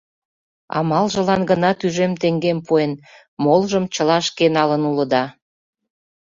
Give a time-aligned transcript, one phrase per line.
[0.77, 2.91] Амалжылан гына тӱжем теҥгем пуэн,
[3.43, 5.23] молыжым чыла шке налын улыда.